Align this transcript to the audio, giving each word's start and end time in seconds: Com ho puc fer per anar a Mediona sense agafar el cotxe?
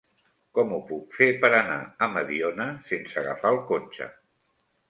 Com 0.59 0.71
ho 0.77 0.79
puc 0.91 1.17
fer 1.17 1.27
per 1.43 1.51
anar 1.57 1.77
a 2.05 2.09
Mediona 2.15 2.67
sense 2.93 3.23
agafar 3.25 3.53
el 3.57 3.63
cotxe? 3.73 4.13